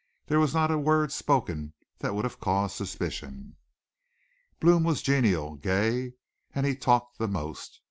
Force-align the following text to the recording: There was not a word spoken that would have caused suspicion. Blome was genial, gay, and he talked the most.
There 0.25 0.39
was 0.39 0.55
not 0.55 0.71
a 0.71 0.79
word 0.79 1.11
spoken 1.11 1.73
that 1.99 2.15
would 2.15 2.25
have 2.25 2.39
caused 2.39 2.75
suspicion. 2.75 3.55
Blome 4.59 4.83
was 4.83 5.03
genial, 5.03 5.57
gay, 5.57 6.13
and 6.55 6.65
he 6.65 6.75
talked 6.75 7.19
the 7.19 7.27
most. 7.27 7.79